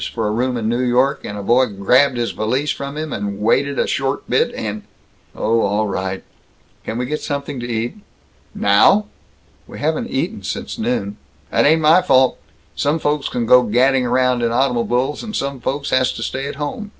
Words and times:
for 0.07 0.27
a 0.27 0.31
room 0.31 0.57
in 0.57 0.67
New 0.67 0.81
York, 0.81 1.23
and 1.23 1.37
a 1.37 1.43
boy 1.43 1.67
grabbed 1.67 2.17
his 2.17 2.31
valise 2.31 2.71
from 2.71 2.97
him 2.97 3.13
and 3.13 3.37
wanted 3.37 3.77
a 3.77 3.85
short 3.85 4.27
bit 4.27 4.51
and" 4.55 4.81
"Oh 5.35 5.59
all 5.61 5.85
right! 5.87 6.23
Can 6.83 6.97
we 6.97 7.05
get 7.05 7.21
something 7.21 7.59
to 7.59 7.67
eat?" 7.69 7.97
"Now!?" 8.55 9.05
"We 9.67 9.77
haven't 9.77 10.07
eaten 10.09 10.41
since 10.41 10.79
noon." 10.79 11.17
"That 11.51 11.67
ain't 11.67 11.81
my 11.81 12.01
fault! 12.01 12.39
Some 12.75 12.97
folks 12.97 13.29
can 13.29 13.45
go 13.45 13.61
gadding 13.61 14.07
around 14.07 14.41
in 14.41 14.49
automobuls, 14.49 15.21
and 15.21 15.35
some 15.35 15.59
folks 15.59 15.91
has 15.91 16.11
to 16.13 16.23
stay 16.23 16.47
at 16.47 16.55
home. 16.55 16.89